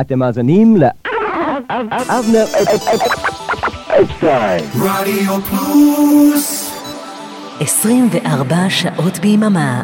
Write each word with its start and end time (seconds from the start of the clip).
אתם 0.00 0.18
מאזינים 0.18 0.76
ל... 0.76 0.84
אבנר 1.90 2.44
אפשטיין. 4.00 4.64
רדיו 4.74 5.40
פלוס 5.40 6.72
24 7.60 8.56
שעות 8.68 9.18
ביממה. 9.18 9.82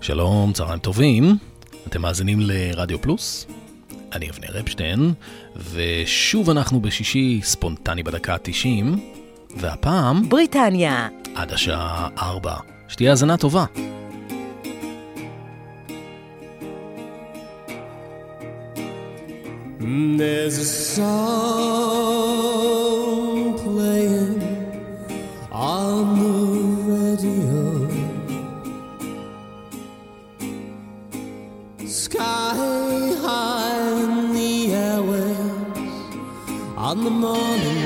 שלום, 0.00 0.52
צהריים 0.52 0.78
טובים. 0.78 1.36
אתם 1.86 2.02
מאזינים 2.02 2.38
לרדיו 2.40 3.00
פלוס? 3.00 3.46
אני 4.12 4.30
אבנר 4.30 4.60
אפשטיין, 4.60 5.12
ושוב 5.72 6.50
אנחנו 6.50 6.80
בשישי 6.80 7.40
ספונטני 7.42 8.02
בדקה 8.02 8.34
ה-90, 8.34 8.98
והפעם 9.56 10.28
בריטניה. 10.28 11.08
עד 11.34 11.52
השעה 11.52 12.08
4. 12.18 12.54
שתהיה 12.88 13.10
האזנה 13.10 13.36
טובה. 13.36 13.64
There's 19.88 20.58
a 20.58 20.64
song 20.64 20.96
playing 23.56 24.42
on 25.52 26.18
the 26.18 26.26
radio. 26.90 27.88
Sky 31.86 32.56
high 33.22 34.02
in 34.02 34.32
the 34.32 34.70
airwaves 34.70 36.76
on 36.76 37.04
the 37.04 37.10
morning 37.10 37.85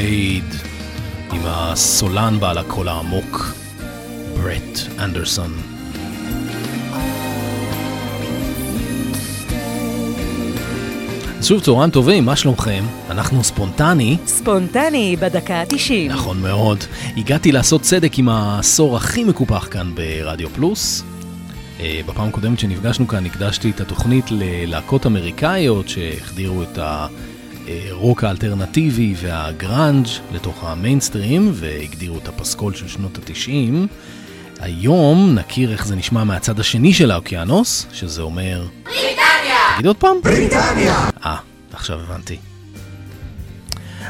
סווייד, 0.00 0.44
עם 1.32 1.40
הסולן 1.44 2.40
בעל 2.40 2.58
הקול 2.58 2.88
העמוק, 2.88 3.52
ברט 4.34 4.78
אנדרסון. 4.98 5.52
שוב 11.42 11.60
צהריים 11.60 11.90
טובים, 11.90 12.24
מה 12.24 12.36
שלומכם? 12.36 12.84
אנחנו 13.10 13.44
ספונטני, 13.44 14.16
ספונטני 14.26 15.16
בדקה 15.20 15.54
ה-90. 15.54 16.12
נכון 16.12 16.42
מאוד. 16.42 16.78
הגעתי 17.16 17.52
לעשות 17.52 17.82
צדק 17.82 18.18
עם 18.18 18.28
העשור 18.28 18.96
הכי 18.96 19.24
מקופח 19.24 19.68
כאן 19.70 19.94
ברדיו 19.94 20.48
פלוס. 20.48 21.04
אה, 21.80 22.00
בפעם 22.06 22.28
הקודמת 22.28 22.58
שנפגשנו 22.58 23.08
כאן 23.08 23.26
הקדשתי 23.26 23.70
את 23.70 23.80
התוכנית 23.80 24.24
ללהקות 24.30 25.06
אמריקאיות 25.06 25.88
שהחדירו 25.88 26.62
את 26.62 26.78
הרוק 27.68 28.24
האלטרנטיבי 28.24 29.14
והגראנג' 29.16 30.06
לתוך 30.32 30.64
המיינסטרים 30.64 31.50
והגדירו 31.54 32.18
את 32.18 32.28
הפסקול 32.28 32.74
של 32.74 32.88
שנות 32.88 33.18
התשעים. 33.18 33.86
היום 34.60 35.34
נכיר 35.34 35.72
איך 35.72 35.86
זה 35.86 35.96
נשמע 35.96 36.24
מהצד 36.24 36.60
השני 36.60 36.92
של 36.92 37.10
האוקיינוס, 37.10 37.86
שזה 37.92 38.22
אומר... 38.22 38.66
בריטניה! 38.84 39.58
תגיד 39.74 39.86
עוד 39.86 39.96
פעם. 39.96 40.16
בריטניה 40.24 41.08
אה, 41.24 41.36
עכשיו 41.72 42.00
הבנתי. 42.00 42.36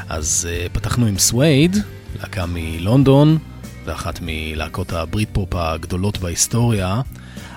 אז 0.09 0.47
אה, 0.49 0.73
פתחנו 0.73 1.05
עם 1.05 1.17
סווייד, 1.17 1.77
להקה 2.19 2.45
מלונדון, 2.47 3.37
ואחת 3.85 4.19
מלהקות 4.21 4.93
הברית 4.93 5.29
פופ 5.31 5.55
הגדולות 5.55 6.17
בהיסטוריה, 6.17 7.01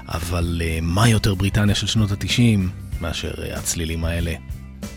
אבל 0.08 0.62
אה, 0.64 0.80
מה 0.82 1.08
יותר 1.08 1.34
בריטניה 1.34 1.74
של 1.74 1.86
שנות 1.86 2.10
התשעים 2.10 2.68
מאשר 3.00 3.32
uh, 3.32 3.58
הצלילים 3.58 4.04
האלה? 4.04 4.34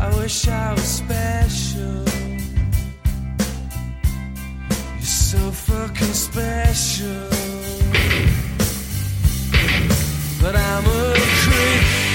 I 0.00 0.14
wish 0.18 0.48
I 0.48 0.72
was 0.74 0.82
special. 0.82 2.04
You're 4.96 5.02
so 5.02 5.50
fucking 5.50 6.14
special. 6.14 7.28
But 10.40 10.54
I'm 10.56 10.86
a 10.86 11.14
creep. 11.16 12.07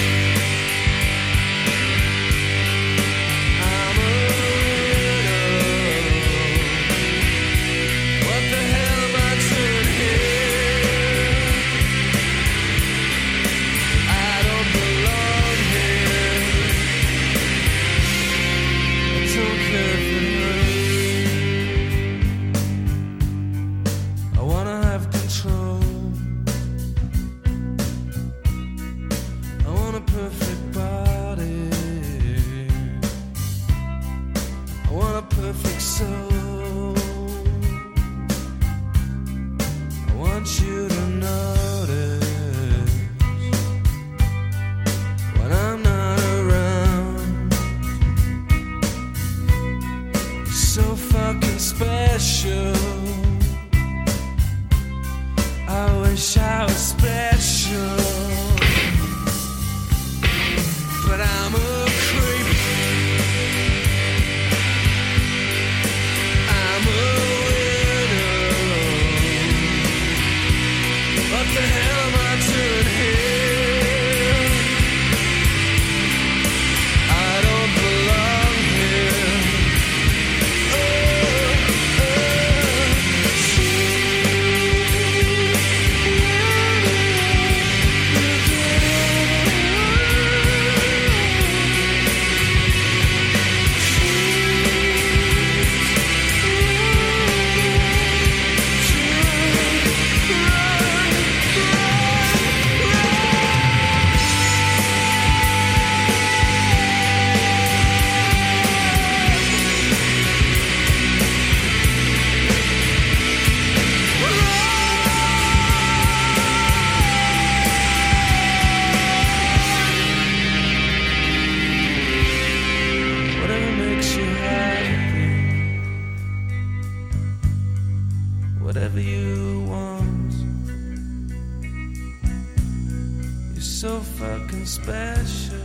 So 133.63 133.99
fucking 134.01 134.65
special. 134.65 135.57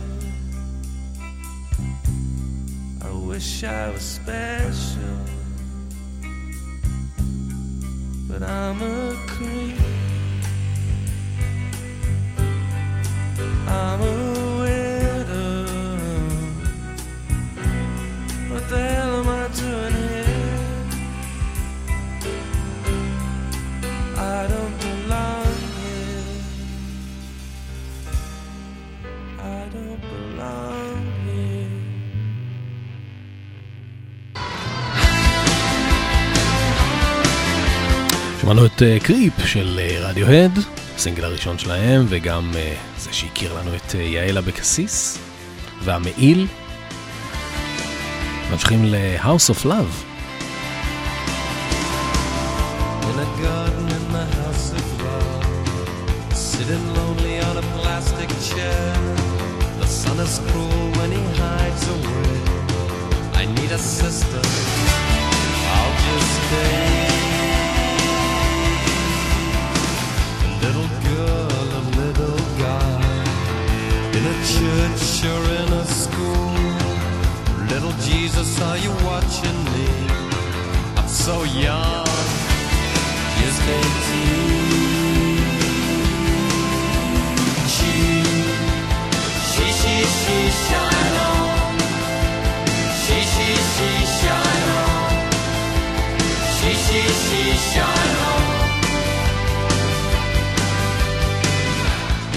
I 3.01 3.11
wish 3.11 3.63
I 3.63 3.89
was 3.89 4.01
special, 4.01 5.17
but 8.27 8.41
I'm 8.41 8.81
a 8.81 9.15
creep. 9.27 9.77
I'm 13.67 14.01
a 14.01 14.48
שמענו 38.49 38.65
את 38.65 38.81
אה, 38.81 38.97
קריפ 39.03 39.33
של 39.45 39.79
אה, 39.79 40.09
רדיוהד, 40.09 40.59
הסינגל 40.95 41.23
הראשון 41.23 41.57
שלהם, 41.57 42.05
וגם 42.09 42.51
אה, 42.55 42.73
זה 42.97 43.13
שהכיר 43.13 43.53
לנו 43.53 43.75
את 43.75 43.95
אה, 43.95 44.01
יעל 44.01 44.37
אבקסיס, 44.37 45.17
והמעיל. 45.83 46.47
ממשיכים 48.51 48.85
ל-House 48.85 49.53
of 49.53 49.65
Love. 49.65 49.93
I 63.33 63.45
sister. 63.77 64.41
I'll 65.75 65.95
just 66.05 66.31
stay. 66.47 66.88
Jesus, 78.39 78.61
are 78.61 78.77
you 78.77 78.91
watching 79.03 79.63
me? 79.73 79.87
I'm 80.95 81.07
so 81.09 81.43
young 81.43 82.05
just 83.39 83.61
eighteen. 83.67 84.63
She, 87.75 87.93
she, 89.51 89.65
she, 89.79 89.95
she, 90.19 90.37
shine 90.63 91.15
on. 91.27 91.75
She, 93.03 93.17
she, 93.33 93.49
she, 93.73 93.89
shine 94.19 94.69
on. 94.87 95.11
She, 96.55 96.71
she, 96.85 97.01
she, 97.23 97.41
shine 97.71 98.15
on. 98.31 98.45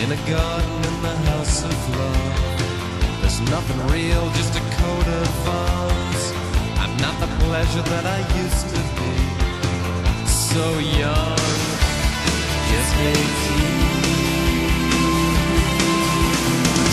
In 0.03 0.09
a 0.11 0.21
garden 0.29 0.79
in 0.89 0.97
the 1.03 1.15
house 1.31 1.63
of 1.63 1.77
love, 1.97 3.21
there's 3.21 3.41
nothing 3.51 3.81
real, 3.93 4.25
just 4.31 4.53
a 4.57 4.61
coat 4.61 5.07
of 5.07 5.49
arms. 5.49 5.82
Pleasure 7.49 7.83
that 7.83 8.07
I 8.07 8.21
used 8.43 8.67
to 8.75 8.81
be 8.97 9.13
so 10.27 10.67
young, 10.79 11.37
just 12.71 12.93
eighteen. 13.11 13.83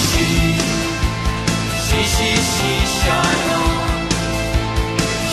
She, 0.07 0.27
she, 1.85 1.99
she, 2.15 2.29
she, 2.53 2.71
shine 2.99 3.49
on. 3.59 3.77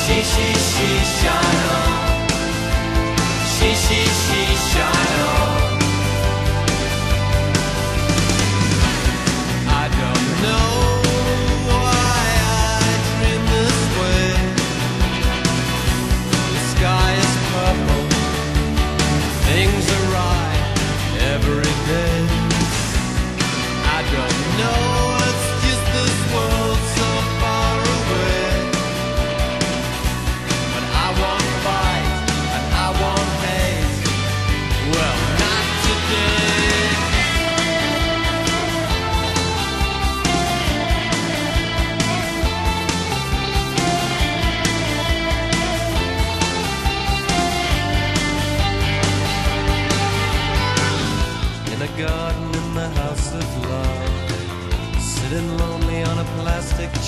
She, 0.03 0.17
she, 0.33 0.47
she, 0.69 0.89
shine 1.19 1.63
on. 1.77 1.91
She, 3.55 3.69
she, 3.85 4.01
she, 4.23 4.41
shine 4.71 5.21
on. 5.29 5.36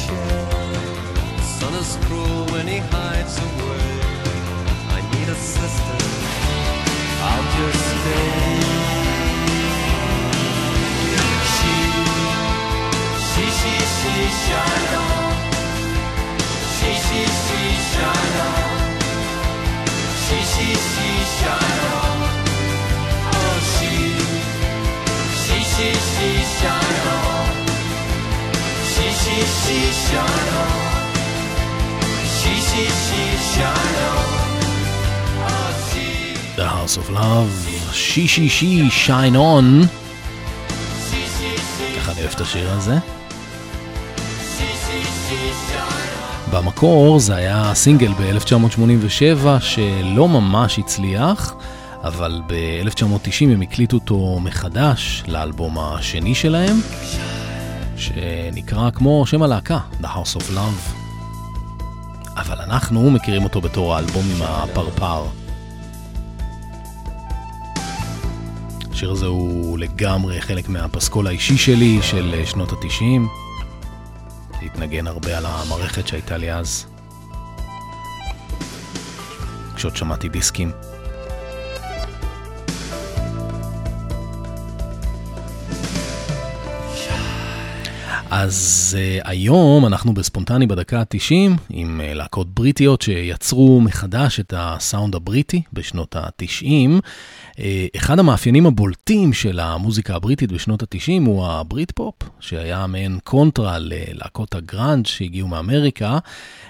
Sun 0.09 1.75
is 1.75 1.99
cruel 2.07 2.47
when 2.53 2.67
he 2.67 2.79
hides 2.79 3.37
away. 3.39 3.91
I 4.97 5.01
need 5.13 5.29
a 5.29 5.35
sister. 5.35 5.99
I'll 7.29 7.47
just 7.57 7.85
stay. 7.93 8.89
She, 11.55 11.75
she, 13.29 13.45
she, 13.61 13.77
she, 13.97 14.15
shine. 14.45 15.29
She, 16.77 16.91
she, 17.07 17.23
she, 17.45 17.61
shine. 17.91 18.89
She, 20.25 20.39
she, 20.53 20.69
she, 20.75 20.98
On. 29.39 29.45
She, 32.39 32.55
she, 32.69 32.85
she, 33.05 33.23
shine 33.53 33.97
on. 34.09 34.29
Oh, 35.47 35.71
she. 35.89 36.07
The 36.57 36.67
House 36.67 36.97
of 36.97 37.11
Love, 37.11 37.93
שישי 37.93 38.49
שי, 38.49 38.91
שיין 38.91 39.37
און. 39.37 39.83
ככה 41.97 42.13
אני 42.13 42.21
אוהב 42.21 42.33
את 42.35 42.41
השיר 42.41 42.71
הזה. 42.71 42.99
במקור 46.53 47.19
זה 47.19 47.37
היה 47.37 47.71
סינגל 47.75 48.13
ב-1987 48.13 49.47
שלא 49.61 50.29
ממש 50.29 50.79
הצליח, 50.79 51.55
אבל 52.05 52.41
ב-1990 52.47 53.45
הם 53.53 53.61
הקליטו 53.61 53.97
אותו 53.97 54.39
מחדש 54.41 55.23
לאלבום 55.29 55.79
השני 55.79 56.35
שלהם, 56.35 56.77
שנקרא 57.99 58.91
כמו 58.91 59.27
שם 59.27 59.43
הלהקה, 59.43 59.79
The 60.03 60.07
House 60.07 60.37
of 60.37 60.51
Love. 60.55 60.93
אבל 62.37 62.61
אנחנו 62.61 63.11
מכירים 63.11 63.45
אותו 63.45 63.61
בתור 63.61 63.95
האלבום 63.95 64.25
עם 64.37 64.43
הפרפר. 64.43 65.25
השיר 68.93 69.11
הזה 69.11 69.27
הוא 69.27 69.79
לגמרי 69.79 70.41
חלק 70.41 70.69
מהפסקול 70.69 71.27
האישי 71.27 71.57
שלי 71.57 71.99
של 72.03 72.43
שנות 72.45 72.73
התשעים. 72.73 73.29
להתנגן 74.63 75.07
הרבה 75.07 75.39
על 75.39 75.47
המערכת 75.47 76.09
שהייתה 76.09 76.37
לי 76.37 76.53
אז. 76.53 76.87
כשעוד 79.75 79.97
שמעתי 79.97 80.29
דיסקים. 80.29 80.73
אז 88.41 88.97
אה, 88.99 89.29
היום 89.29 89.87
אנחנו 89.87 90.15
בספונטני 90.15 90.67
בדקה 90.67 91.01
ה-90 91.01 91.61
עם 91.71 92.01
אה, 92.01 92.15
להקות 92.15 92.49
בריטיות 92.55 93.03
שיצרו 93.03 93.81
מחדש 93.81 94.41
את 94.41 94.55
הסאונד 94.57 95.15
הבריטי 95.15 95.63
בשנות 95.73 96.17
ה-90. 96.17 97.01
אה, 97.59 97.61
אחד 97.97 98.19
המאפיינים 98.19 98.67
הבולטים 98.67 99.33
של 99.33 99.61
המוזיקה 99.61 100.15
הבריטית 100.15 100.53
בשנות 100.53 100.83
ה-90 100.83 101.27
הוא 101.27 101.47
הבריט 101.47 101.91
פופ, 101.91 102.15
שהיה 102.41 102.87
מעין 102.87 103.19
קונטרה 103.25 103.79
ללהקות 103.79 104.55
הגראנג' 104.55 105.07
שהגיעו 105.07 105.49
מאמריקה. 105.49 106.19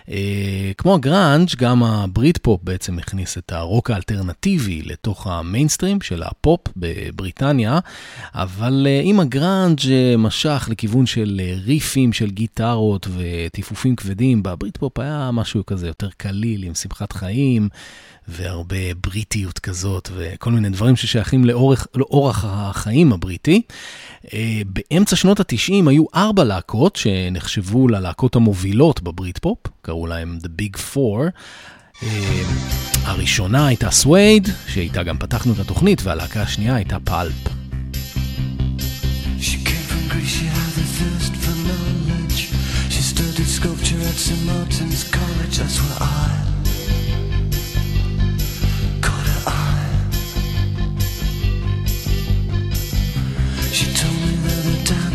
אה, 0.06 0.10
כמו 0.78 0.94
הגראנג', 0.94 1.48
גם 1.56 1.82
הבריט 1.82 2.38
פופ 2.38 2.60
בעצם 2.64 2.98
הכניס 2.98 3.38
את 3.38 3.52
הרוק 3.52 3.90
האלטרנטיבי 3.90 4.82
לתוך 4.82 5.26
המיינסטרים 5.26 6.00
של 6.00 6.22
הפופ 6.22 6.60
בבריטניה, 6.76 7.78
אבל 8.34 8.86
אם 9.02 9.20
הגראנג' 9.20 9.80
אה, 9.80 10.16
משך 10.18 10.68
לכיוון 10.70 11.06
של 11.06 11.40
ריפים 11.64 12.12
של 12.12 12.30
גיטרות 12.30 13.08
וטיפופים 13.16 13.96
כבדים, 13.96 14.42
בברית 14.42 14.76
פופ 14.76 14.98
היה 14.98 15.30
משהו 15.32 15.66
כזה 15.66 15.86
יותר 15.86 16.08
קליל, 16.16 16.62
עם 16.62 16.74
שמחת 16.74 17.12
חיים 17.12 17.68
והרבה 18.28 18.94
בריטיות 19.02 19.58
כזאת, 19.58 20.10
וכל 20.16 20.50
מיני 20.50 20.70
דברים 20.70 20.96
ששייכים 20.96 21.44
לאורך, 21.44 21.86
לאורח 21.94 22.44
החיים 22.48 23.12
הבריטי. 23.12 23.62
אה, 24.34 24.60
באמצע 24.66 25.16
שנות 25.16 25.40
ה-90 25.40 25.88
היו 25.88 26.04
ארבע 26.14 26.44
להקות 26.44 26.96
שנחשבו 26.96 27.88
ללהקות 27.88 28.36
המובילות 28.36 29.02
בברית 29.02 29.38
פופ, 29.38 29.58
קראו 29.82 30.06
להם 30.06 30.38
The 30.42 30.62
Big 30.62 30.78
Four. 30.94 31.30
אה, 32.02 32.42
הראשונה 33.04 33.66
הייתה 33.66 33.90
סווייד, 33.90 34.48
שאיתה 34.66 35.02
גם 35.02 35.18
פתחנו 35.18 35.52
את 35.52 35.58
התוכנית, 35.58 36.02
והלהקה 36.02 36.42
השנייה 36.42 36.74
הייתה 36.74 36.96
פלפ. 37.04 37.48
Sculpture 43.58 44.02
at 44.10 44.18
St. 44.26 44.42
Martin's 44.46 45.02
College, 45.10 45.58
that's 45.58 45.78
where 45.82 45.98
I 46.00 46.47
She 53.78 53.86
told 53.94 54.12
me 54.12 54.34
that 54.42 54.64
her 54.64 54.84
dad 54.86 55.07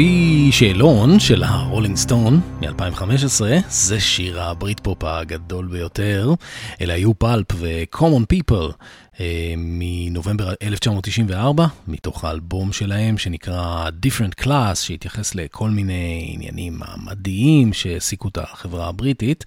לפי 0.00 0.48
שאלון 0.52 1.20
של 1.20 1.42
הרולינג 1.42 1.96
סטון 1.96 2.40
מ-2015, 2.60 3.40
זה 3.68 4.00
שיר 4.00 4.40
הברית 4.42 4.80
פופ 4.80 5.04
הגדול 5.04 5.66
ביותר. 5.66 6.34
אלה 6.80 6.94
היו 6.94 7.18
פלפ 7.18 7.46
ו-common 7.54 8.34
people 8.34 8.72
אה, 9.20 9.54
מנובמבר 9.56 10.52
1994, 10.62 11.66
מתוך 11.88 12.24
האלבום 12.24 12.72
שלהם 12.72 13.18
שנקרא 13.18 13.88
Different 14.06 14.44
Class, 14.44 14.74
שהתייחס 14.74 15.34
לכל 15.34 15.70
מיני 15.70 16.30
עניינים 16.34 16.78
מעמדיים 16.78 17.72
שהעסיקו 17.72 18.28
את 18.28 18.38
החברה 18.38 18.88
הבריטית. 18.88 19.44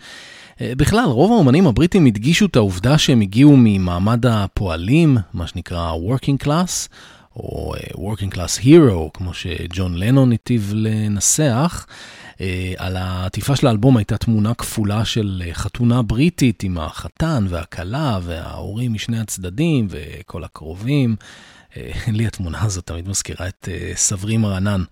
אה, 0.61 0.73
בכלל, 0.77 1.05
רוב 1.05 1.31
האומנים 1.31 1.67
הבריטים 1.67 2.05
הדגישו 2.05 2.45
את 2.45 2.55
העובדה 2.55 2.97
שהם 2.97 3.21
הגיעו 3.21 3.53
ממעמד 3.57 4.25
הפועלים, 4.25 5.17
מה 5.33 5.47
שנקרא 5.47 5.93
working 5.93 6.45
class, 6.45 6.87
או 7.35 7.75
אה, 7.75 7.79
working 7.95 8.35
class 8.35 8.63
hero, 8.63 9.09
כמו 9.13 9.33
שג'ון 9.33 9.95
לנון 9.95 10.31
היטיב 10.31 10.71
לנסח. 10.75 11.85
אה, 12.41 12.73
על 12.77 12.97
העטיפה 12.97 13.55
של 13.55 13.67
האלבום 13.67 13.97
הייתה 13.97 14.17
תמונה 14.17 14.53
כפולה 14.53 15.05
של 15.05 15.43
אה, 15.45 15.53
חתונה 15.53 16.01
בריטית 16.01 16.63
עם 16.63 16.77
החתן 16.77 17.45
והכלה 17.49 18.19
וההורים 18.23 18.93
משני 18.93 19.19
הצדדים 19.19 19.87
וכל 19.89 20.43
הקרובים. 20.43 21.15
לי 22.07 22.27
התמונה 22.27 22.63
הזאת 22.63 22.85
תמיד 22.85 23.09
מזכירה 23.09 23.47
את 23.47 23.69
סברי 23.95 24.37
מרנן. 24.37 24.83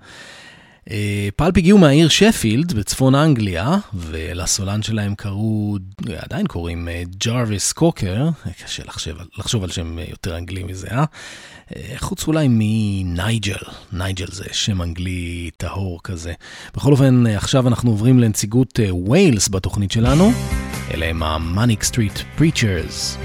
פלפ 1.36 1.58
הגיעו 1.58 1.78
מהעיר 1.78 2.10
שפילד 2.10 2.74
בצפון 2.74 3.16
אנגליה, 3.16 3.78
ולסולן 3.94 4.82
שלהם 4.82 5.16
קראו, 5.16 5.78
עדיין 6.18 6.48
קוראים 6.48 6.88
ג'רוויס 7.26 7.74
קוקר, 7.74 8.30
קשה 8.64 8.84
לחשוב, 8.88 9.18
לחשוב 9.38 9.64
על 9.64 9.72
שם 9.72 9.98
יותר 10.10 10.38
אנגלי 10.38 10.64
מזה, 10.64 10.88
אה? 10.92 11.06
חוץ 11.98 12.28
אולי 12.28 12.48
מנייג'ל, 12.50 13.66
נייג'ל 13.92 14.28
זה 14.32 14.46
שם 14.52 14.82
אנגלי 14.82 15.50
טהור 15.58 16.00
כזה. 16.04 16.34
בכל 16.76 16.92
אופן, 16.92 17.24
עכשיו 17.28 17.68
אנחנו 17.68 17.92
עוברים 17.92 18.20
לנציגות 18.20 18.80
ווילס 18.90 19.50
בתוכנית 19.50 19.92
שלנו, 19.92 20.32
אלה 20.94 21.06
הם 21.06 21.24
המאניק 21.24 21.84
סטריט 21.84 22.20
פריצ'רס. 22.38 23.18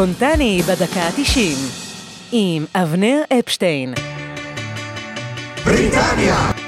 ספונטני 0.00 0.62
בדקה 0.62 1.00
ה-90 1.00 1.58
עם 2.32 2.64
אבנר 2.74 3.22
אפשטיין. 3.38 3.94
בריטניה! 5.64 6.59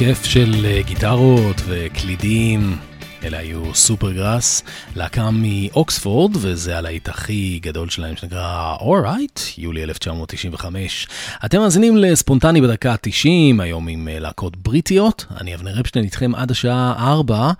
כיף 0.00 0.24
של 0.24 0.66
אה, 0.66 0.82
גיטרות 0.82 1.56
וקלידים. 1.66 2.76
אלה 3.24 3.38
היו 3.38 3.74
סופר 3.74 4.12
גראס, 4.12 4.62
להקה 4.96 5.30
מאוקספורד, 5.32 6.36
וזה 6.40 6.78
הלהיט 6.78 7.08
הכי 7.08 7.58
גדול 7.62 7.90
שלהם 7.90 8.16
שנקרא 8.16 8.76
אורייט, 8.80 9.40
יולי 9.58 9.82
1995. 9.82 11.08
אתם 11.44 11.60
מאזינים 11.60 11.96
לספונטני 11.96 12.60
בדקה 12.60 12.92
ה-90, 12.92 13.62
היום 13.62 13.88
עם 13.88 14.08
אה, 14.08 14.18
להקות 14.18 14.56
בריטיות. 14.56 15.26
אני 15.40 15.54
אבנר 15.54 15.80
אפשטיין 15.80 16.04
איתכם 16.04 16.34
עד 16.34 16.50
השעה 16.50 16.94
4. 17.12 17.52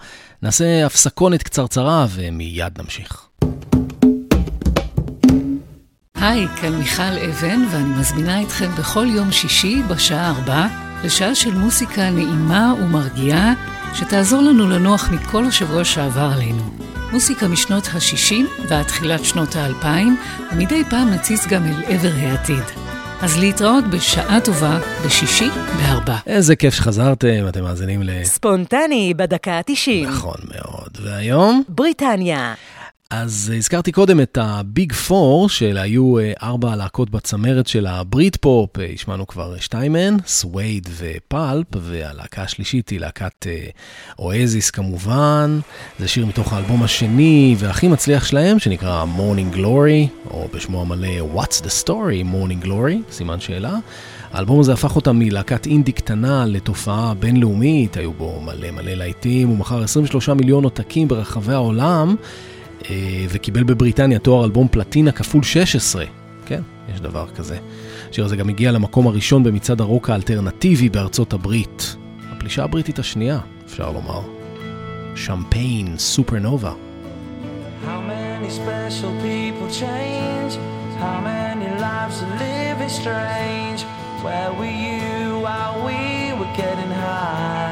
נעשה 0.42 0.86
הפסקונת 0.86 1.42
קצרצרה 1.42 2.06
ומיד 2.10 2.80
נמשיך. 2.80 3.26
היי, 6.14 6.46
כאן 6.60 6.74
מיכל 6.74 7.02
אבן, 7.02 7.60
ואני 7.70 8.00
מזמינה 8.00 8.42
אתכם 8.42 8.70
בכל 8.78 9.06
יום 9.10 9.32
שישי 9.32 9.82
בשעה 9.88 10.30
4 10.30 10.89
לשעה 11.04 11.34
של 11.34 11.54
מוסיקה 11.54 12.10
נעימה 12.10 12.74
ומרגיעה, 12.82 13.52
שתעזור 13.94 14.42
לנו 14.42 14.68
לנוח 14.68 15.10
מכל 15.12 15.44
השבוע 15.44 15.84
שעבר 15.84 16.30
עלינו. 16.34 16.70
מוסיקה 17.12 17.48
משנות 17.48 17.86
ה-60 17.86 18.34
ועד 18.68 18.86
תחילת 18.86 19.24
שנות 19.24 19.56
ה-2000, 19.56 19.86
ומדי 20.52 20.84
פעם 20.90 21.10
נציץ 21.10 21.46
גם 21.46 21.62
אל 21.64 21.82
עבר 21.86 22.12
העתיד. 22.16 22.64
אז 23.22 23.38
להתראות 23.38 23.84
בשעה 23.84 24.40
טובה, 24.40 24.78
בשישי 25.06 25.48
בארבע. 25.76 26.16
איזה 26.26 26.56
כיף 26.56 26.74
שחזרתם, 26.74 27.48
אתם 27.48 27.62
מאזינים 27.62 28.02
ל... 28.02 28.24
ספונטני 28.24 29.14
בדקה 29.16 29.52
ה-90. 29.52 30.08
נכון 30.08 30.36
מאוד. 30.54 30.98
והיום? 31.02 31.62
בריטניה. 31.68 32.54
אז 33.10 33.52
הזכרתי 33.56 33.92
קודם 33.92 34.20
את 34.20 34.38
ה 34.40 34.53
Big 34.53 34.92
Four, 34.92 35.48
שאלה 35.48 35.82
היו 35.82 36.18
אה, 36.18 36.32
ארבע 36.42 36.76
להקות 36.76 37.10
בצמרת 37.10 37.66
של 37.66 37.86
הברית 37.86 38.36
פופ, 38.36 38.78
אה, 38.78 38.86
השמענו 38.94 39.26
כבר 39.26 39.56
שתיים 39.56 39.92
מהן, 39.92 40.16
סווייד 40.26 40.88
ופלפ, 40.96 41.66
והלהקה 41.76 42.42
השלישית 42.42 42.88
היא 42.88 43.00
להקת 43.00 43.46
אה, 43.46 43.66
אואזיס 44.18 44.70
כמובן, 44.70 45.60
זה 45.98 46.08
שיר 46.08 46.26
מתוך 46.26 46.52
האלבום 46.52 46.82
השני 46.82 47.54
והכי 47.58 47.88
מצליח 47.88 48.24
שלהם, 48.24 48.58
שנקרא 48.58 49.04
Morning 49.16 49.56
Glory, 49.56 50.30
או 50.30 50.48
בשמו 50.54 50.80
המלא 50.80 51.34
What's 51.34 51.62
the 51.62 51.84
Story, 51.84 52.24
Morning 52.34 52.66
Glory, 52.66 53.12
סימן 53.12 53.40
שאלה. 53.40 53.76
האלבום 54.32 54.60
הזה 54.60 54.72
הפך 54.72 54.96
אותם 54.96 55.18
מלהקת 55.18 55.66
אינדי 55.66 55.92
קטנה 55.92 56.46
לתופעה 56.46 57.14
בינלאומית, 57.14 57.96
היו 57.96 58.12
בו 58.12 58.40
מלא 58.40 58.70
מלא 58.70 58.92
להיטים, 58.92 59.48
הוא 59.48 59.56
מכר 59.56 59.82
23 59.82 60.28
מיליון 60.28 60.64
עותקים 60.64 61.08
ברחבי 61.08 61.52
העולם. 61.52 62.16
אה, 62.90 63.24
וקיבל 63.28 63.62
בבריטניה 63.62 64.18
תואר 64.18 64.44
אלבום 64.44 64.68
פלטינה 64.70 65.12
כפול 65.12 65.42
16. 65.42 66.04
כן, 66.46 66.60
יש 66.94 67.00
דבר 67.00 67.26
כזה. 67.36 67.58
השיר 68.10 68.24
הזה 68.24 68.36
גם 68.36 68.48
הגיע 68.48 68.72
למקום 68.72 69.06
הראשון 69.06 69.42
במצעד 69.44 69.80
הרוק 69.80 70.10
האלטרנטיבי 70.10 70.88
בארצות 70.88 71.32
הברית. 71.32 71.96
הפלישה 72.32 72.64
הבריטית 72.64 72.98
השנייה, 72.98 73.38
אפשר 73.66 73.90
לומר. 73.90 74.20
שמפיין, 75.14 75.98
סופרנובה. 75.98 76.72
How 77.86 78.00
many 78.12 78.50
special 78.50 79.12
people 79.22 79.68
change? 79.84 80.52
How 81.04 81.18
many 81.30 81.68
lives 81.86 82.16
are 82.24 82.34
living 82.46 82.92
strange? 83.00 83.80
Where 84.24 84.52
were 84.58 84.74
you 84.86 85.40
while 85.44 85.76
we 85.86 86.00
were 86.38 86.52
getting 86.60 86.92
high? 87.04 87.69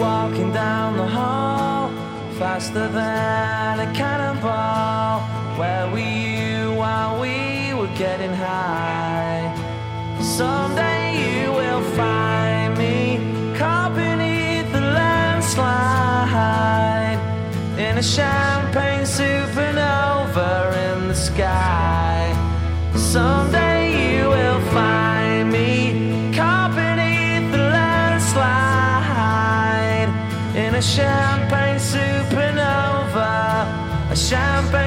Walking 0.00 0.50
down 0.52 0.96
the 0.96 1.06
hall, 1.06 1.90
faster 2.38 2.88
than 2.88 3.80
a 3.80 3.92
cannonball. 3.92 5.20
Where 5.58 5.86
were 5.90 5.98
you 5.98 6.72
while 6.72 7.20
we 7.20 7.74
were 7.74 7.94
getting 7.98 8.32
high? 8.32 9.54
Someday 10.22 11.02
you 11.22 11.52
will 11.52 11.82
find 12.00 12.78
me 12.78 13.18
caught 13.58 13.94
beneath 13.94 14.72
the 14.72 14.80
landslide 14.80 16.00
in 17.78 17.98
a 17.98 18.02
champagne 18.02 19.04
supernova 19.04 20.72
in 20.88 21.08
the 21.08 21.14
sky. 21.14 22.32
Someday 22.94 23.39
champagne 30.80 31.78
supernova, 31.78 33.66
a 34.10 34.14
champagne 34.14 34.79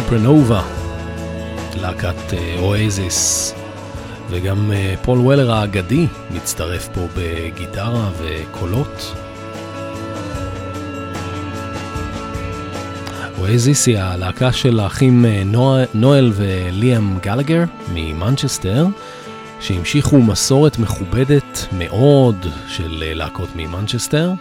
סופרנובה, 0.00 0.62
להקת 1.80 2.34
אואזיס, 2.58 3.54
וגם 4.30 4.72
פול 5.02 5.18
וולר 5.18 5.52
האגדי 5.52 6.06
מצטרף 6.30 6.88
פה 6.94 7.00
בגיטרה 7.16 8.10
וקולות. 8.18 9.14
אואזיס 13.38 13.86
היא 13.86 13.98
הלהקה 13.98 14.52
של 14.52 14.80
האחים 14.80 15.24
נואל 15.94 16.32
וליאם 16.34 17.18
גלגר 17.18 17.64
ממנצ'סטר, 17.94 18.86
שהמשיכו 19.60 20.18
מסורת 20.18 20.78
מכובדת 20.78 21.66
מאוד 21.72 22.46
של 22.68 23.04
להקות 23.14 23.48
ממנצ'סטר, 23.56 24.32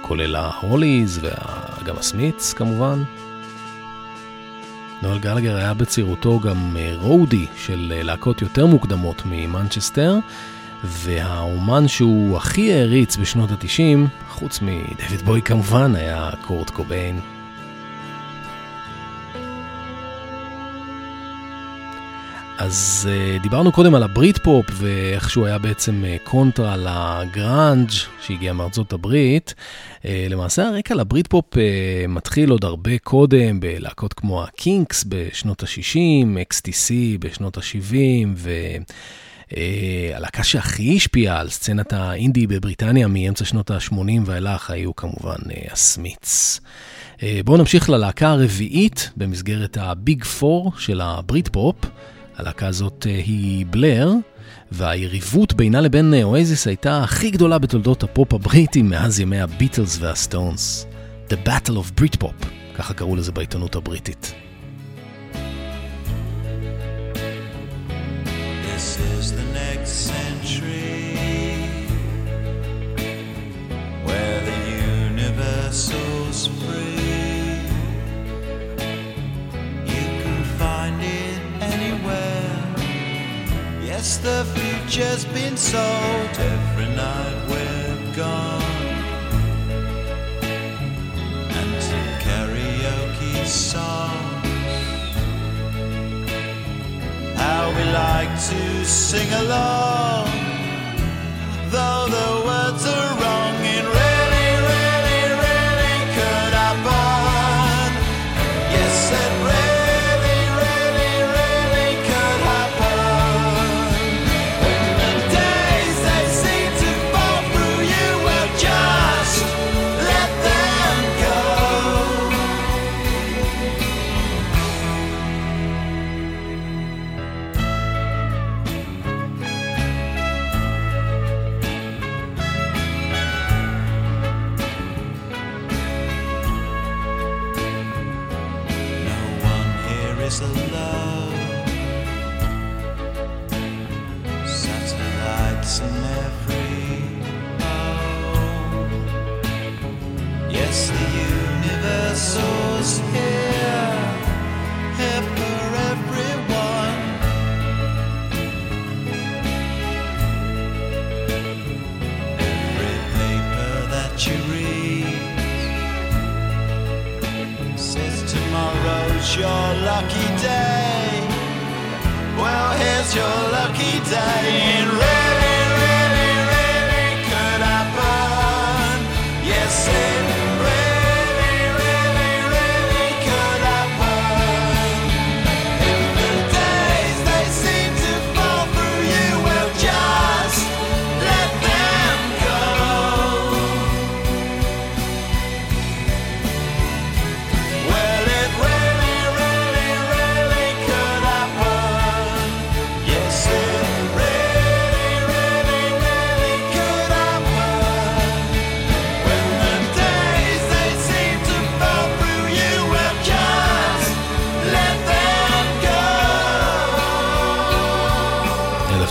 כולל 0.00 0.36
ההוליז 0.36 1.20
וגם 1.22 1.96
הסמיץ 1.98 2.52
כמובן. 2.52 3.02
נואל 5.02 5.18
גלגר 5.18 5.56
היה 5.56 5.74
בצעירותו 5.74 6.40
גם 6.40 6.76
roadie 6.94 7.46
של 7.56 7.92
להקות 7.96 8.42
יותר 8.42 8.66
מוקדמות 8.66 9.22
ממנצ'סטר, 9.26 10.18
והאומן 10.84 11.88
שהוא 11.88 12.36
הכי 12.36 12.72
העריץ 12.72 13.16
בשנות 13.16 13.50
ה-90, 13.50 14.08
חוץ 14.28 14.60
מדויד 14.62 15.22
בוי 15.24 15.42
כמובן, 15.42 15.94
היה 15.94 16.30
קורט 16.42 16.70
קוביין. 16.70 17.33
אז 22.58 23.08
אה, 23.10 23.42
דיברנו 23.42 23.72
קודם 23.72 23.94
על 23.94 24.02
הברית 24.02 24.38
פופ 24.38 24.66
ואיך 24.72 25.30
שהוא 25.30 25.46
היה 25.46 25.58
בעצם 25.58 26.04
אה, 26.04 26.28
קונטרה 26.30 26.76
לגראנג' 26.76 27.90
שהגיע 28.22 28.52
מארצות 28.52 28.92
הברית. 28.92 29.54
אה, 30.02 30.06
למעשה 30.30 30.68
הרקע 30.68 30.94
לברית 30.94 31.26
פופ 31.26 31.54
אה, 31.54 31.58
מתחיל 32.08 32.50
עוד 32.50 32.64
הרבה 32.64 32.98
קודם 32.98 33.60
בלהקות 33.60 34.12
כמו 34.12 34.44
הקינקס 34.44 35.04
בשנות 35.08 35.62
ה-60, 35.62 36.54
XTC 36.54 36.92
בשנות 37.18 37.56
ה-70 37.56 37.94
ו... 38.36 38.50
אה, 39.50 39.54
הלהקה 40.14 40.44
שהכי 40.44 40.96
השפיעה 40.96 41.40
על 41.40 41.48
סצנת 41.48 41.92
האינדי 41.92 42.46
בבריטניה 42.46 43.08
מאמצע 43.08 43.44
שנות 43.44 43.70
ה-80 43.70 43.94
ואילך 44.24 44.70
היו 44.70 44.96
כמובן 44.96 45.36
הסמיץ. 45.72 46.60
אה, 47.16 47.22
בואו 47.44 47.56
נמשיך 47.56 47.90
ללהקה 47.90 48.28
הרביעית 48.28 49.10
במסגרת 49.16 49.78
ה 49.80 49.91
Big 49.91 50.24
Four 50.24 50.72
של 50.78 51.00
הברית 51.00 51.48
פופ. 51.48 51.76
הלהקה 52.36 52.66
הזאת 52.66 53.06
אה, 53.10 53.14
היא 53.14 53.66
בלר, 53.70 54.12
והיריבות 54.72 55.54
בינה 55.54 55.80
לבין 55.80 56.14
אואזיס 56.22 56.66
הייתה 56.66 57.02
הכי 57.02 57.30
גדולה 57.30 57.58
בתולדות 57.58 58.02
הפופ 58.02 58.34
הבריטי 58.34 58.82
מאז 58.82 59.20
ימי 59.20 59.40
הביטלס 59.40 59.98
והסטונס. 60.00 60.86
The 61.28 61.48
Battle 61.48 61.70
of 61.70 62.00
Britpop, 62.00 62.46
ככה 62.74 62.94
קראו 62.94 63.16
לזה 63.16 63.32
בעיתונות 63.32 63.76
הבריטית. 63.76 64.34
This 68.76 68.98
is 69.12 69.26
the 69.40 69.48
next 69.62 69.92
century 70.12 71.02
where 74.06 74.40
the. 74.46 74.64
You 79.86 80.04
can 80.22 80.44
find 80.58 81.02
it. 81.02 81.23
Yes, 84.04 84.18
the 84.18 84.44
future's 84.54 85.24
been 85.24 85.56
sold 85.56 86.34
every 86.36 86.88
night 86.94 87.38
we're 87.48 88.14
gone. 88.14 88.62
And 91.58 91.82
some 91.88 92.10
karaoke 92.24 93.46
songs. 93.46 94.44
How 97.34 97.62
we 97.76 97.84
like 97.92 98.32
to 98.50 98.84
sing 98.84 99.32
along, 99.32 100.28
though 101.70 102.06
the 102.16 102.23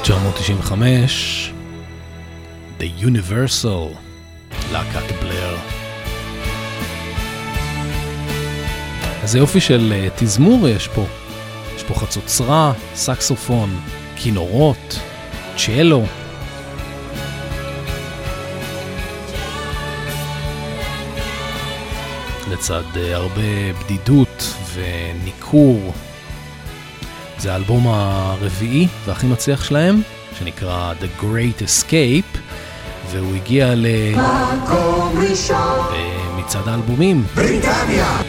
1995, 0.04 1.54
The 2.80 2.84
Universal, 3.04 3.98
להקת 4.72 5.12
בלר. 5.22 5.58
איזה 9.22 9.38
יופי 9.38 9.62
של 9.62 9.94
אה, 9.96 10.08
תזמור 10.16 10.68
יש 10.68 10.88
פה. 10.88 11.06
יש 11.76 11.84
פה 11.84 11.94
חצוצרה, 11.94 12.74
סקסופון, 12.96 13.80
כינורות, 14.16 15.00
צ'לו. 15.58 16.04
לצד 22.52 22.84
אה, 22.98 23.16
הרבה 23.16 23.74
בדידות 23.84 24.54
וניכור. 24.74 25.94
זה 27.44 27.54
האלבום 27.54 27.88
הרביעי 27.88 28.88
והכי 29.06 29.28
מצליח 29.28 29.64
שלהם, 29.64 30.02
שנקרא 30.40 30.94
The 31.02 31.22
Great 31.22 31.62
Escape, 31.62 32.38
והוא 33.12 33.36
הגיע 33.36 33.76
ל... 33.76 33.86
מקום 34.16 35.20
ראשון, 35.30 35.86
במצעד 36.36 36.68
האלבומים. 36.68 37.24
בריטניה. 37.36 38.22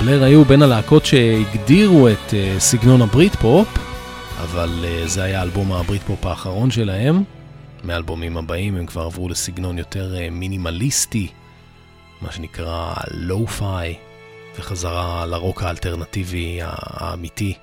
בלר 0.00 0.24
היו 0.24 0.44
בין 0.44 0.62
הלהקות 0.62 1.06
שהגדירו 1.06 2.08
את 2.08 2.34
אה, 2.34 2.54
סגנון 2.58 3.02
הברית 3.02 3.36
פופ, 3.36 3.68
אבל 4.42 4.84
אה, 4.84 5.02
זה 5.06 5.22
היה 5.22 5.42
אלבום 5.42 5.72
הברית 5.72 6.02
פופ 6.02 6.26
האחרון 6.26 6.70
שלהם. 6.70 7.22
מהאלבומים 7.84 8.36
הבאים 8.36 8.76
הם 8.76 8.86
כבר 8.86 9.02
עברו 9.02 9.28
לסגנון 9.28 9.78
יותר 9.78 10.16
אה, 10.16 10.28
מינימליסטי, 10.30 11.28
מה 12.22 12.32
שנקרא 12.32 12.94
lo-fi, 13.10 14.09
וחזרה 14.58 15.26
לרוק 15.26 15.62
האלטרנטיבי 15.62 16.58
האמיתי. 16.62 17.54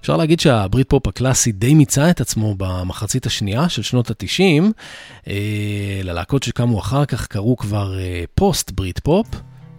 אפשר 0.00 0.16
להגיד 0.16 0.40
שהברית 0.40 0.88
פופ 0.88 1.06
הקלאסי 1.06 1.52
די 1.52 1.74
מיצה 1.74 2.10
את 2.10 2.20
עצמו 2.20 2.54
במחצית 2.58 3.26
השנייה 3.26 3.68
של 3.68 3.82
שנות 3.82 4.10
ה-90. 4.10 4.62
אה, 5.28 6.00
ללהקות 6.02 6.42
שקמו 6.42 6.78
אחר 6.78 7.04
כך 7.04 7.26
קראו 7.26 7.56
כבר 7.56 7.98
אה, 7.98 8.24
פוסט 8.34 8.70
ברית 8.70 8.98
פופ, 8.98 9.26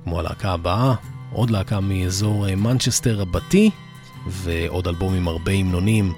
כמו 0.03 0.19
הלהקה 0.19 0.51
הבאה, 0.51 0.93
עוד 1.31 1.49
להקה 1.49 1.79
מאזור 1.79 2.47
אה, 2.47 2.55
מנצ'סטר 2.55 3.15
רבתי, 3.15 3.69
ועוד 4.27 4.87
אלבום 4.87 5.13
עם 5.13 5.27
הרבה 5.27 5.51
המנונים. 5.51 6.13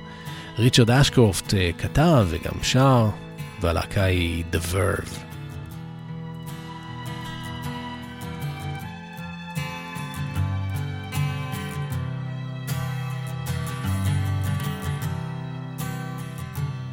ריצ'רד 0.59 0.91
אשקרופט 0.91 1.53
כתב 1.77 2.27
וגם 2.29 2.63
שר, 2.63 3.09
והלהקה 3.61 4.03
היא 4.03 4.43
The 4.51 4.73
Verve. 4.73 5.28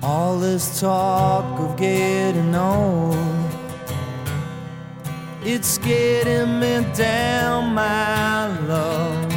All 0.09 0.39
this 0.39 0.79
talk 0.79 1.59
of 1.59 1.77
getting 1.77 2.55
old, 2.55 3.17
it's 5.43 5.79
getting 5.79 6.61
me 6.61 6.87
down, 6.95 7.75
my 7.75 8.47
love, 8.69 9.35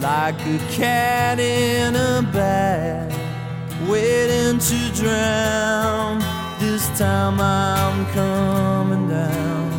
like 0.00 0.34
a 0.46 0.58
cat 0.72 1.38
in 1.38 1.94
a 1.94 2.28
bag, 2.32 3.12
waiting 3.88 4.58
to 4.58 4.92
drown. 5.00 6.18
This 6.58 6.88
time 6.98 7.40
I'm 7.40 8.04
coming 8.06 9.08
down, 9.08 9.70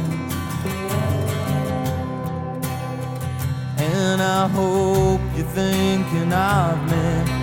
and 3.80 4.22
I 4.22 4.48
hope 4.48 5.20
you're 5.36 5.46
thinking 5.48 6.32
of 6.32 6.90
me 6.90 7.43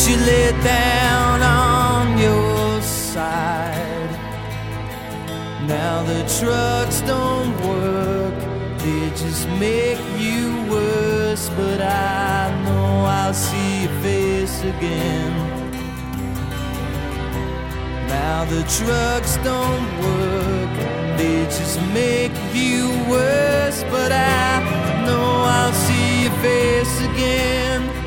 as 0.00 0.08
you 0.08 0.16
lay 0.16 0.50
down 0.62 1.42
on 1.42 2.18
your 2.18 2.80
side. 2.80 4.10
Now 5.66 6.02
the 6.04 6.22
trucks 6.38 7.00
don't 7.02 7.54
work, 7.66 8.38
they 8.78 9.10
just 9.10 9.46
make 9.66 10.00
you 10.16 10.42
worse. 10.70 11.50
But 11.50 11.80
I 11.82 12.50
know 12.64 13.04
I'll 13.18 13.34
see 13.34 13.82
your 13.84 13.96
face 14.00 14.62
again. 14.62 15.32
Now 18.08 18.44
the 18.44 18.62
trucks 18.78 19.36
don't 19.48 19.86
work, 20.08 20.72
they 21.18 21.44
just 21.58 21.78
make 21.92 22.36
you 22.54 22.88
worse. 23.08 23.84
But 23.94 24.12
I 24.12 25.04
know 25.06 25.28
I'll 25.56 25.76
see 25.86 26.22
your 26.24 26.36
face 26.46 26.94
again. 27.10 27.99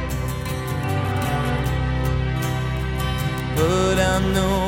But 3.63 3.97
I 3.97 4.19
know 4.33 4.61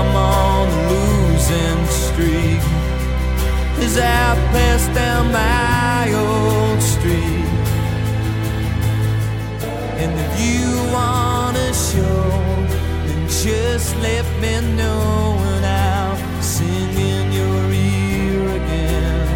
I'm 0.00 0.14
on 0.14 0.68
a 0.68 0.80
losing 0.92 1.80
streak. 2.02 2.60
As 3.84 3.96
I 3.96 4.34
pass 4.52 4.82
down 4.94 5.32
my 5.32 6.12
old 6.12 6.82
street 6.82 7.48
And 10.02 10.12
if 10.24 10.32
you 10.46 10.66
wanna 10.92 11.68
show 11.88 12.24
Then 13.06 13.22
just 13.28 13.96
let 14.08 14.26
me 14.42 14.54
know 14.76 15.38
And 15.50 15.64
I'll 15.64 16.42
sing 16.42 16.92
in 17.12 17.24
your 17.40 17.62
ear 17.72 18.42
again. 18.60 19.28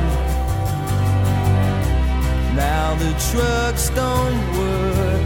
Now 2.56 2.94
the 3.04 3.12
trucks 3.30 3.88
don't 3.88 4.40
work 4.58 5.24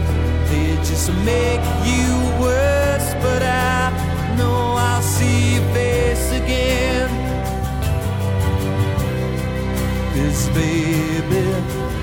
They 0.49 0.69
just 0.89 1.09
make 1.25 1.63
you 1.91 2.41
worse 2.41 2.82
But 3.23 3.41
I 3.41 4.35
know 4.37 4.75
I'll 4.77 5.01
see 5.01 5.55
your 5.55 5.67
face 5.73 6.31
again. 6.41 7.09
Cause 10.13 10.49
baby 10.49 12.02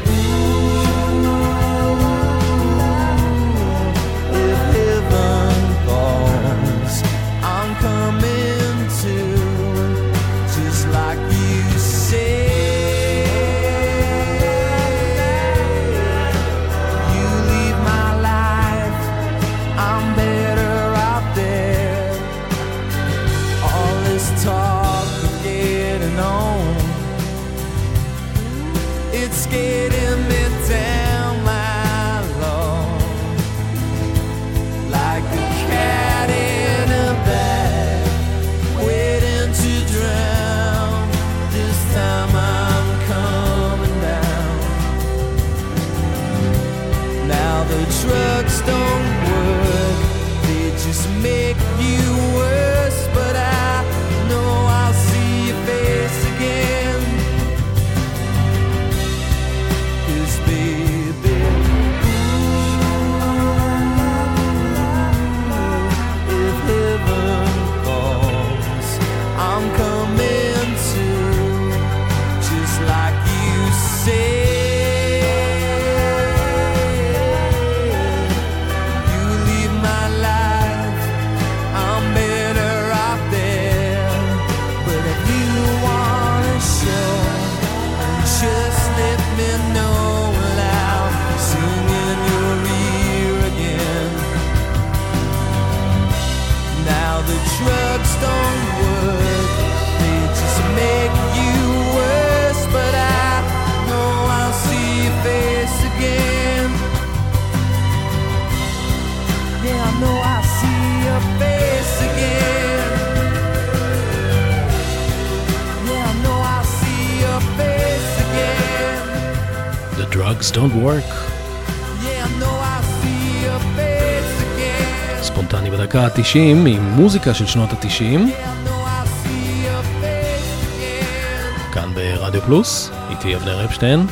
ה-90 126.20 126.68
עם 126.68 126.82
מוזיקה 126.82 127.34
של 127.34 127.46
שנות 127.46 127.72
ה-90, 127.72 127.86
Yeah, 127.86 127.86
I 127.86 128.68
know 128.68 128.70
I 128.70 129.06
see 129.22 129.64
your 129.64 129.82
face 130.02 130.60
again. 130.62 131.72
כאן 131.74 131.94
ברדיו 131.94 132.40
פלוס, 132.42 132.90
איתי 133.10 133.36
אבנר 133.36 133.64
אפשטיין, 133.64 134.06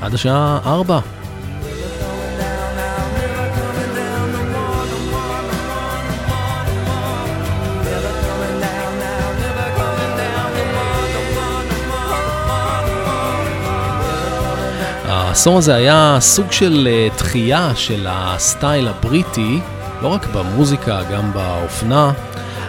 עד 0.00 0.14
השעה 0.14 0.58
4. 0.66 1.00
העשור 15.08 15.58
הזה 15.58 15.74
היה 15.74 16.16
סוג 16.20 16.52
של 16.52 16.88
אה, 16.90 17.08
תחייה 17.16 17.70
של 17.74 18.06
הסטייל 18.10 18.88
הבריטי, 18.88 19.60
לא 20.04 20.08
רק 20.08 20.26
במוזיקה, 20.26 21.02
גם 21.12 21.32
באופנה. 21.32 22.12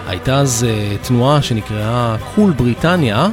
הייתה 0.08 0.40
אז 0.40 0.66
אה, 0.66 1.08
תנועה 1.08 1.42
שנקראה 1.42 2.16
Cool 2.36 2.52
Britannia, 2.52 3.28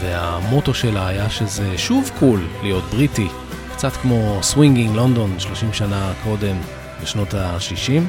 והמוטו 0.00 0.74
שלה 0.74 1.08
היה 1.08 1.30
שזה 1.30 1.78
שוב 1.78 2.10
cool 2.18 2.40
להיות 2.62 2.84
בריטי, 2.84 3.28
קצת 3.72 3.92
כמו 3.92 4.38
Swinging 4.42 4.96
London 4.96 5.38
30 5.38 5.72
שנה 5.72 6.12
קודם, 6.24 6.56
בשנות 7.02 7.34
ה-60. 7.34 8.02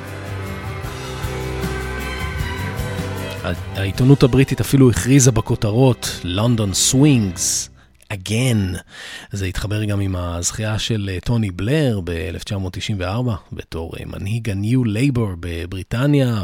העיתונות 3.76 4.24
הבריטית 4.24 4.62
אפילו 4.62 4.90
הכריזה 4.90 5.32
בכותרות 5.32 6.20
London 6.24 6.74
swings. 6.74 7.70
Again. 8.14 8.78
זה 9.32 9.46
התחבר 9.46 9.84
גם 9.84 10.00
עם 10.00 10.16
הזכייה 10.16 10.80
של 10.80 11.10
אה, 11.14 11.20
טוני 11.20 11.52
בלר 11.52 12.00
ב-1994 12.04 13.32
בתור 13.52 13.94
אה, 14.00 14.06
מנהיג 14.06 14.50
ה-New 14.50 14.88
Labour 14.88 15.30
בבריטניה, 15.40 16.44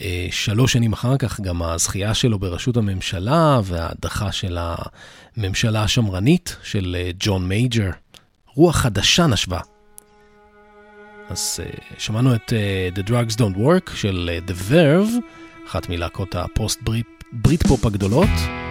ושלוש 0.00 0.72
שנים 0.72 0.92
אחר 0.92 1.16
כך 1.16 1.40
גם 1.40 1.62
הזכייה 1.62 2.14
שלו 2.14 2.38
בראשות 2.38 2.76
הממשלה 2.76 3.60
וההדחה 3.64 4.32
של 4.32 4.58
הממשלה 4.60 5.82
השמרנית 5.82 6.56
של 6.62 6.96
אה, 6.98 7.10
ג'ון 7.18 7.48
מייג'ר. 7.48 7.90
רוח 8.54 8.76
חדשה 8.76 9.26
נשבה. 9.26 9.60
אז 11.30 11.60
שמענו 11.98 12.34
את 12.34 12.52
The 12.94 13.08
Drugs 13.08 13.34
Don't 13.34 13.56
Work 13.56 13.96
של 13.96 14.38
The 14.46 14.70
Verve, 14.70 15.10
אחת 15.68 15.88
מלהקות 15.88 16.34
הפוסט 16.34 16.80
בריטפופ 17.32 17.86
הגדולות. 17.86 18.67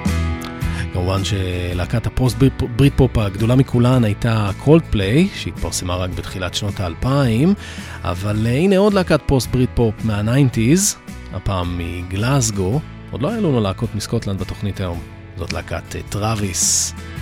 כמובן 0.98 1.22
שלהקת 1.24 2.08
הפוסט 2.08 2.38
בריטפופ 2.76 3.18
הגדולה 3.18 3.56
מכולן 3.56 4.04
הייתה 4.04 4.50
קולד 4.58 4.84
פליי, 4.90 5.28
שהתפרסמה 5.36 5.96
רק 5.96 6.10
בתחילת 6.10 6.54
שנות 6.54 6.80
האלפיים, 6.80 7.54
אבל 8.04 8.48
הנה 8.48 8.78
עוד 8.78 8.94
להקת 8.94 9.20
פוסט 9.26 9.52
בריטפופ 9.52 9.70
מה 9.74 9.96
nineties, 10.04 10.96
הפעם 11.34 11.78
מגלאזגו, 11.78 12.80
עוד 13.12 13.22
לא 13.22 13.30
היה 13.30 13.38
לנו 13.38 13.62
להקות 13.62 13.96
מסקוטלנד 13.96 14.40
בתוכנית 14.40 14.80
היום, 14.80 15.00
זאת 15.38 15.54
להקת 15.54 15.96
טראוויס. 16.10 16.94
אה, 16.94 17.17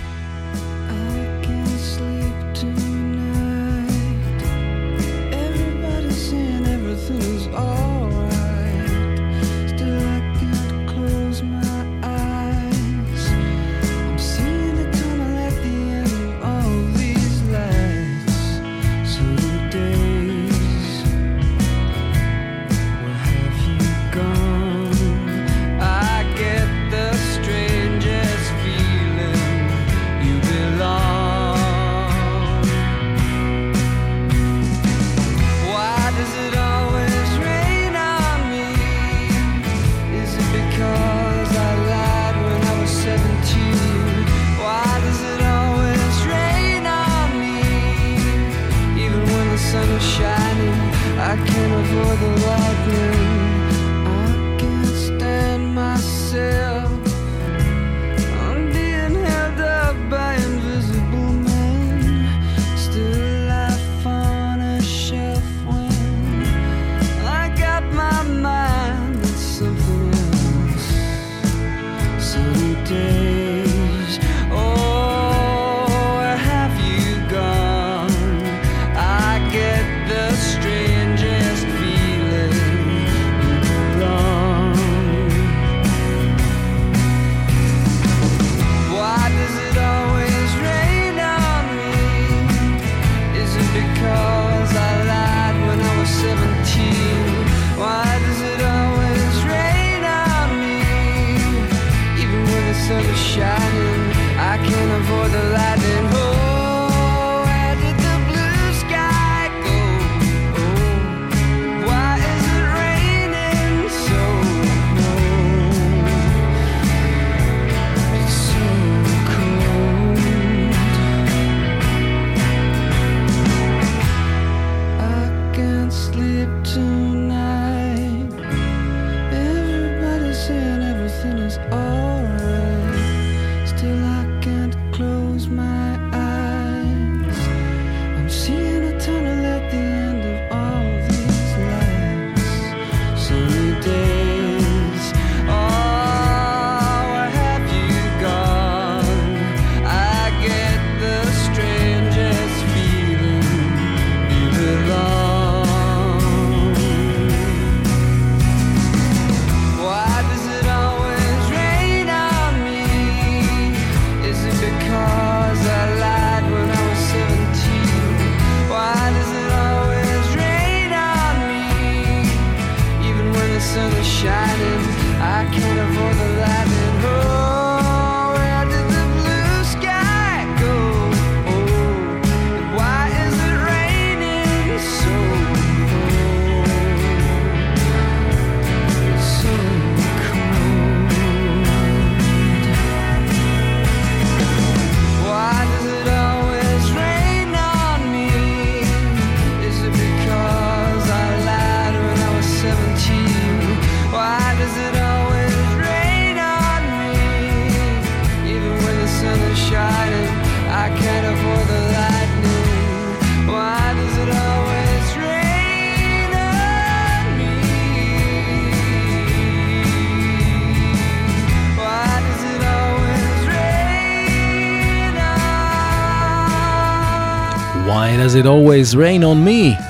Always 228.76 228.94
Rain 228.94 229.22
on 229.22 229.48
Me. 229.48 229.82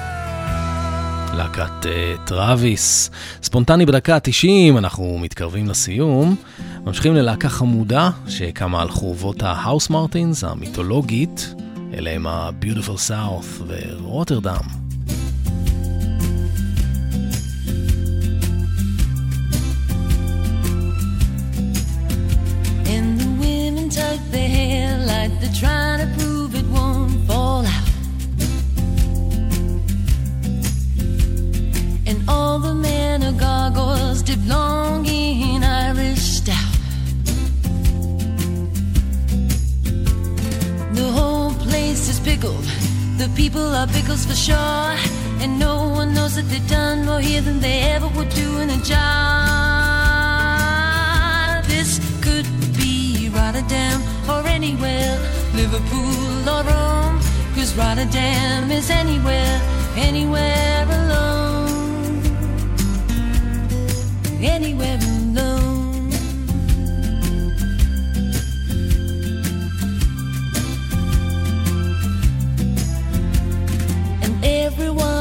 להקת 1.37 1.83
uh, 1.83 2.27
טראביס. 2.27 3.11
ספונטני 3.43 3.87
בדקה 3.87 4.15
ה-90, 4.15 4.79
אנחנו 4.79 5.19
מתקרבים 5.19 5.69
לסיום. 5.69 6.37
ממשיכים 6.85 7.15
ללהקה 7.15 7.49
חמודה 7.49 8.11
שקמה 8.29 8.83
על 8.83 8.89
חורבות 8.89 9.43
ההאוס 9.43 9.91
מרטינס 9.91 10.45
המיתולוגית, 10.45 11.55
אלה 11.95 12.11
הם 12.11 12.27
ה-Beautiful 12.27 13.11
South 13.11 13.63
ורוטרדם. 13.67 14.76
They've 46.57 46.69
done 46.71 47.05
more 47.05 47.21
here 47.21 47.43
than 47.43 47.61
they 47.61 47.83
ever 47.83 48.09
would 48.17 48.31
do 48.31 48.59
in 48.61 48.71
a 48.71 48.79
job. 48.79 48.95
This 51.65 52.01
could 52.23 52.47
be 52.77 53.29
Rotterdam 53.33 54.01
or 54.29 54.47
anywhere 54.47 55.19
Liverpool 55.55 56.49
or 56.49 56.63
Rome, 56.65 57.21
cause 57.55 57.75
Rotterdam 57.77 58.71
is 58.71 58.89
anywhere, 58.91 59.61
anywhere 59.97 60.87
alone. 60.89 62.23
Anywhere 64.41 64.99
alone. 64.99 66.11
And 74.23 74.45
everyone 74.45 75.16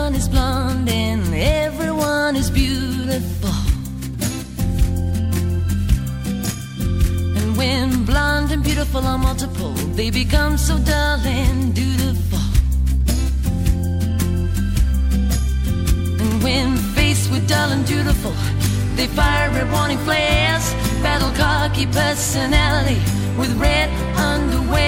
and 8.97 9.07
are 9.07 9.17
multiple, 9.17 9.73
they 9.95 10.09
become 10.09 10.57
so 10.57 10.77
dull 10.79 11.19
and 11.25 11.73
dutiful. 11.73 12.39
And 16.21 16.43
when 16.43 16.77
faced 16.95 17.29
with 17.31 17.47
dull 17.47 17.71
and 17.71 17.85
dutiful, 17.85 18.31
they 18.95 19.07
fire 19.07 19.49
red 19.49 19.69
warning 19.71 19.97
flares, 19.99 20.73
battle 21.03 21.31
cocky 21.35 21.87
personality 21.87 23.01
with 23.37 23.51
red 23.59 23.89
underwear. 24.15 24.83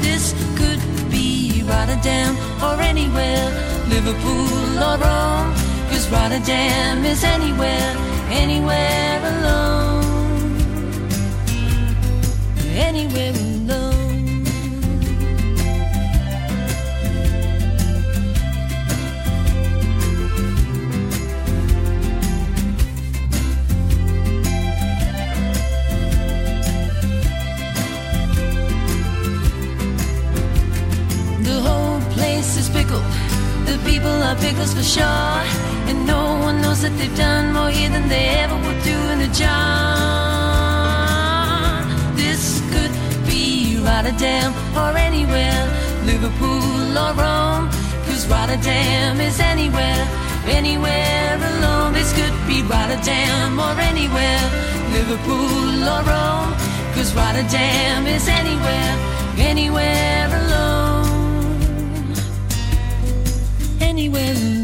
This 0.00 0.34
could 0.58 0.80
be 1.10 1.62
Rotterdam 1.64 2.36
or 2.62 2.80
anywhere, 2.82 3.48
Liverpool 3.88 4.78
or 4.86 4.98
Rome, 4.98 5.54
cause 5.88 6.08
Rotterdam 6.10 7.04
is 7.04 7.24
anywhere, 7.24 7.96
anywhere 8.30 9.20
alone 9.24 9.97
anywhere 12.78 13.32
alone. 13.32 14.44
The 31.42 31.60
whole 31.60 32.00
place 32.12 32.56
is 32.56 32.68
pickled. 32.70 33.02
The 33.66 33.78
people 33.84 34.08
are 34.08 34.36
pickles 34.36 34.72
for 34.74 34.82
sure. 34.82 35.42
And 35.88 36.06
no 36.06 36.38
one 36.46 36.60
knows 36.62 36.82
that 36.82 36.96
they've 36.98 37.16
done 37.16 37.52
more 37.52 37.70
here 37.70 37.90
than 37.90 38.08
they 38.08 38.28
ever 38.42 38.54
would 38.54 38.82
do 38.84 38.96
in 39.12 39.20
a 39.28 39.32
job. 39.34 40.67
Rotterdam 43.88 44.52
or 44.76 44.94
anywhere, 44.98 45.64
Liverpool 46.04 46.98
or 47.04 47.12
Rome. 47.14 47.70
Cause 48.06 48.26
Rotterdam 48.28 49.18
is 49.18 49.40
anywhere, 49.40 50.04
anywhere 50.46 51.36
alone. 51.50 51.94
This 51.94 52.12
could 52.12 52.36
be 52.46 52.60
Rotterdam 52.62 53.58
or 53.58 53.74
anywhere, 53.90 54.44
Liverpool 54.92 55.88
or 55.94 56.02
Rome. 56.12 56.52
Cause 56.94 57.14
Rotterdam 57.14 58.06
is 58.06 58.28
anywhere, 58.28 58.94
anywhere 59.38 60.28
alone. 60.40 62.14
Anywhere 63.80 64.34
alone. 64.34 64.57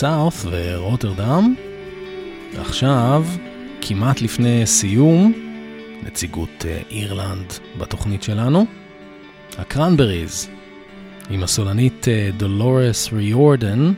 South 0.00 0.46
ורוטרדם. 0.50 1.54
ועכשיו, 2.56 3.24
כמעט 3.80 4.20
לפני 4.20 4.66
סיום, 4.66 5.32
נציגות 6.02 6.64
אה, 6.64 6.80
אירלנד 6.90 7.52
בתוכנית 7.78 8.22
שלנו. 8.22 8.66
הקרנבריז, 9.58 10.48
עם 11.30 11.42
הסולנית 11.42 12.08
אה, 12.08 12.30
דולורס 12.36 13.12
ריורדן, 13.12 13.92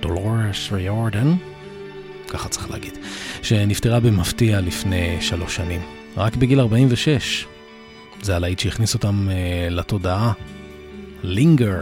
דולורס 0.00 0.72
ריורדן, 0.72 1.34
ככה 2.28 2.48
צריך 2.48 2.70
להגיד, 2.70 2.98
שנפטרה 3.42 4.00
במפתיע 4.00 4.60
לפני 4.60 5.16
שלוש 5.20 5.56
שנים, 5.56 5.80
רק 6.16 6.36
בגיל 6.36 6.60
46. 6.60 7.46
זה 8.22 8.36
הלהיט 8.36 8.58
שהכניס 8.58 8.94
אותם 8.94 9.28
אה, 9.30 9.68
לתודעה, 9.70 10.32
לינגר, 11.22 11.80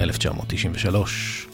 1993. 0.00 1.47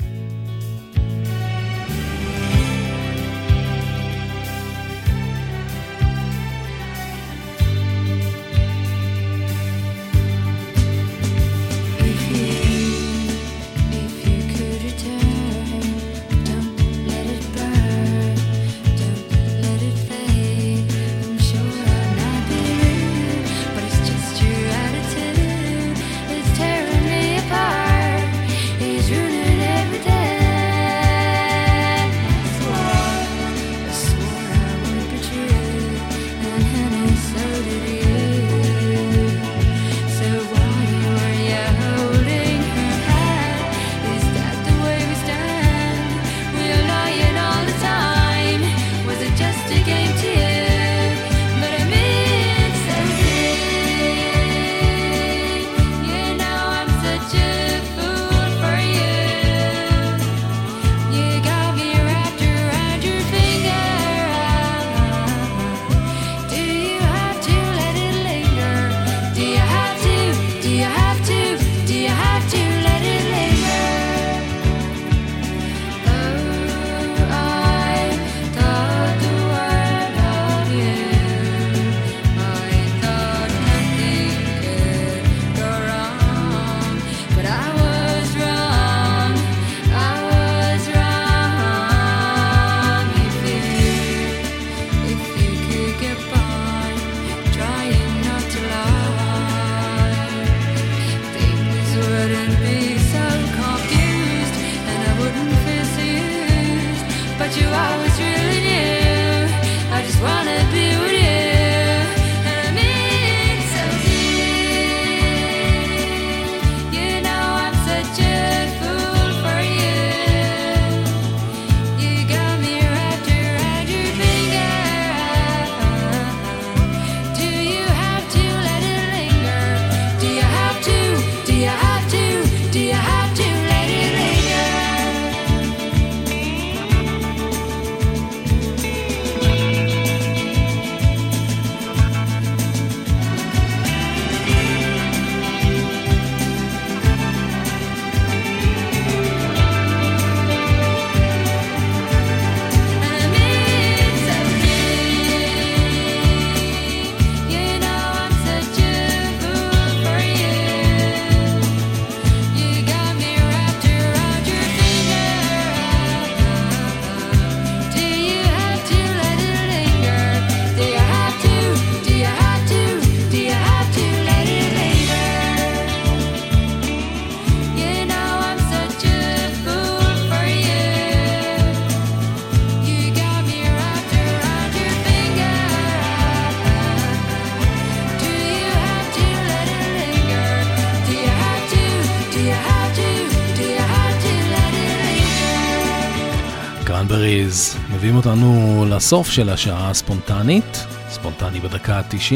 אותנו 198.26 198.84
לסוף 198.88 199.30
של 199.30 199.48
השעה 199.48 199.90
הספונטנית, 199.90 200.86
ספונטני 201.08 201.60
בדקה 201.60 201.98
ה-90, 201.98 202.34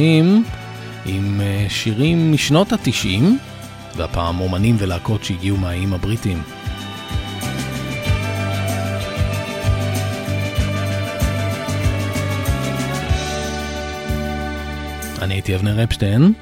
עם 1.06 1.40
אה, 1.40 1.66
שירים 1.68 2.32
משנות 2.32 2.72
ה-90, 2.72 3.22
והפעם 3.96 4.40
אומנים 4.40 4.76
ולהקות 4.78 5.24
שהגיעו 5.24 5.56
מהאיים 5.56 5.92
הבריטים. 5.92 6.42
אני 15.22 15.34
הייתי 15.34 15.54
אבנר 15.54 15.84
אפשטיין, 15.84 16.32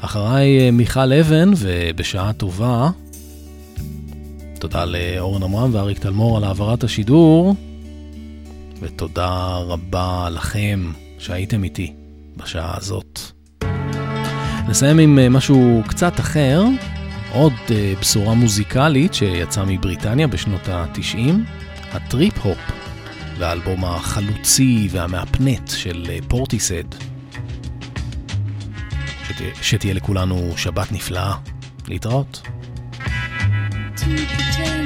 אחריי 0.00 0.60
אה, 0.60 0.70
מיכל 0.70 1.12
אבן, 1.12 1.50
ובשעה 1.56 2.32
טובה, 2.32 2.90
תודה 4.58 4.84
לאורן 4.84 5.42
עמרם 5.42 5.74
ואריק 5.74 5.98
תלמור 5.98 6.36
על 6.36 6.44
העברת 6.44 6.84
השידור. 6.84 7.54
ותודה 8.80 9.56
רבה 9.56 10.28
לכם 10.30 10.92
שהייתם 11.18 11.64
איתי 11.64 11.94
בשעה 12.36 12.76
הזאת. 12.76 13.20
נסיים 14.68 14.98
עם 14.98 15.18
אה, 15.18 15.28
משהו 15.28 15.82
קצת 15.88 16.20
אחר, 16.20 16.64
עוד 17.32 17.52
אה, 17.70 17.92
בשורה 18.00 18.34
מוזיקלית 18.34 19.14
שיצאה 19.14 19.64
מבריטניה 19.64 20.26
בשנות 20.26 20.68
ה-90, 20.68 21.18
הטריפ-הופ, 21.92 22.58
והאלבום 23.38 23.84
החלוצי 23.84 24.88
והמהפנט 24.90 25.68
של 25.68 26.06
אה, 26.08 26.18
פורטיסהד. 26.28 26.84
שתהיה 29.62 29.94
לכולנו 29.94 30.52
שבת 30.56 30.92
נפלאה. 30.92 31.34
להתראות. 31.88 32.42
to 34.00 34.06
the 34.06 34.56
day. 34.56 34.79